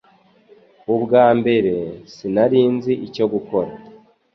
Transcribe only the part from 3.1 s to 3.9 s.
gukora.